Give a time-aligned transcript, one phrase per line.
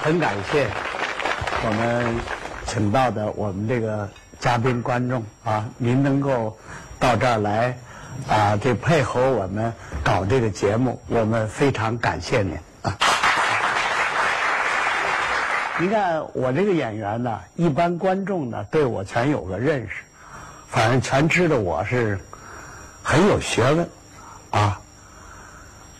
[0.00, 0.68] 很感谢
[1.66, 2.14] 我们
[2.66, 4.08] 请到的我们这个
[4.38, 6.56] 嘉宾观众啊，您能够
[7.00, 7.76] 到这儿来
[8.28, 9.72] 啊，这配合我们
[10.04, 12.96] 搞这个节目，我们非常感谢您啊。
[15.80, 20.04] 你看我这个演员呢，一般观众呢对我全有个认识，
[20.68, 22.18] 反正全知道我是
[23.02, 23.88] 很有学问
[24.50, 24.80] 啊。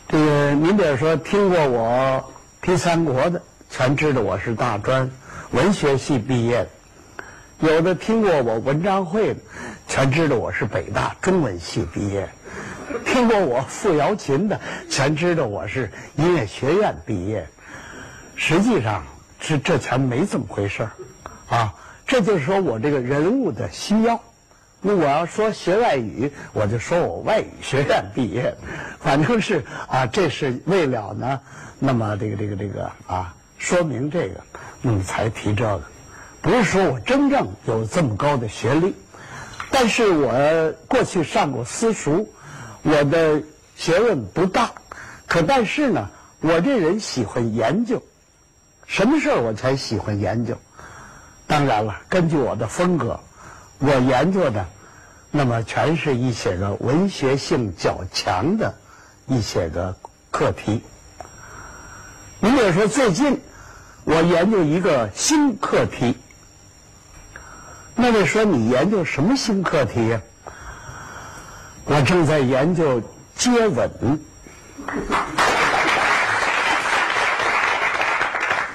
[0.08, 5.10] 这个您比如说听过我批三国的，全知道我是大专
[5.50, 9.40] 文学系毕业的；有的听过我文章会的，
[9.86, 12.28] 全知道我是北大中文系毕业；
[13.04, 17.46] 听过我付瑶琴的，全知道我是音乐学院毕业。
[18.36, 19.04] 实际上。
[19.40, 20.90] 这这全没这么回事儿，
[21.48, 21.74] 啊，
[22.08, 24.20] 这就是说我这个人物的需要。
[24.80, 28.56] 那我要说学外语，我就说我外语学院毕业，
[28.98, 31.38] 反正是啊，这是为了呢，
[31.78, 34.40] 那么这个这个这个啊，说明这个，
[34.80, 35.82] 你才提这个，
[36.40, 38.94] 不是说我真正有这么高的学历，
[39.70, 42.26] 但是我过去上过私塾，
[42.82, 43.42] 我的
[43.76, 44.70] 学问不大，
[45.26, 46.08] 可但是呢，
[46.40, 48.02] 我这人喜欢研究。
[48.86, 50.56] 什么事儿我才喜欢研究？
[51.46, 53.20] 当然了，根据我的风格，
[53.78, 54.66] 我研究的，
[55.30, 58.74] 那么全是一些个文学性较强的
[59.26, 59.94] 一些个
[60.30, 60.82] 课题。
[62.40, 63.40] 你比如说，最近
[64.10, 66.16] 我研究一个新课题，
[67.94, 70.20] 那位说你研究什么新课题呀？
[71.84, 73.02] 我正在研究
[73.36, 73.90] 接吻。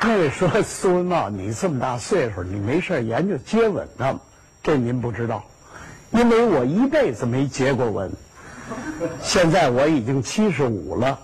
[0.01, 4.19] 那位说苏文茂，你这么大岁数，你没事研究接吻呢？
[4.61, 5.43] 这您不知道，
[6.11, 8.11] 因为我一辈子没接过吻。
[9.23, 11.17] 现在我已经七十五了，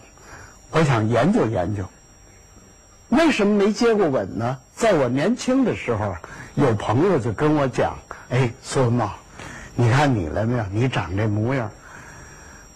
[0.71, 1.83] 我想研究研究，
[3.19, 4.57] 为什么没接过吻呢？
[4.73, 6.15] 在我年轻的时候，
[6.55, 7.99] 有朋友就跟我讲
[8.31, 9.11] ：“哎，苏文茂，
[9.75, 10.63] 你看你了没有？
[10.71, 11.69] 你长这模样，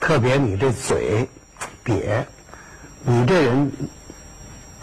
[0.01, 1.29] 特别你这嘴
[1.85, 2.25] 瘪，
[3.03, 3.71] 你这人。”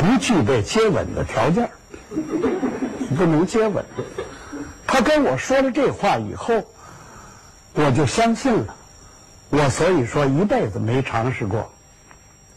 [0.00, 1.68] 不具备接吻的条件，
[3.18, 3.84] 不能接吻。
[4.86, 6.64] 他跟我说了这话以后，
[7.74, 8.74] 我就相信了。
[9.50, 11.70] 我所以说一辈子没尝试过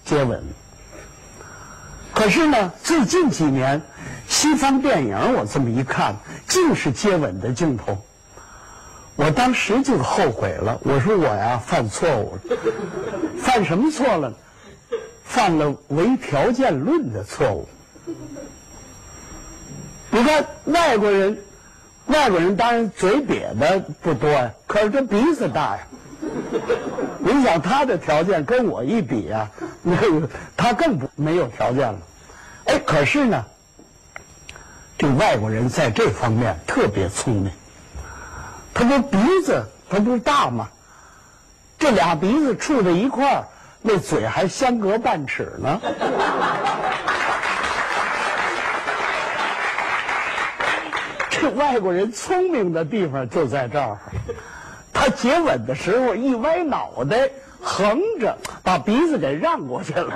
[0.06, 0.42] 接吻。
[2.24, 3.82] 可是呢，最近几年
[4.30, 6.16] 西方电影我这么一看，
[6.48, 7.98] 尽是接吻的镜头。
[9.18, 12.58] 我当时就后悔了，我说我呀犯错误了，
[13.38, 14.34] 犯什么错了？
[15.26, 17.68] 犯了唯条件论的错误。
[20.10, 21.38] 你看外国人，
[22.06, 25.80] 外国人当然嘴瘪的不多呀，可是这鼻子大呀。
[27.20, 29.52] 你想他的条件跟我一比啊，
[29.82, 32.00] 那个他更不没有条件了。
[32.66, 33.46] 哎，可是呢，
[34.98, 37.52] 这外国人在这方面特别聪明。
[38.74, 40.68] 他不鼻子他不是大吗？
[41.78, 43.44] 这俩鼻子处在一块儿。
[43.86, 45.82] 那嘴还相隔半尺呢。
[51.30, 53.98] 这外国人聪明的地方就在这儿，
[54.94, 57.30] 他接吻的时候一歪脑袋，
[57.62, 60.14] 横着把鼻子给让过去了。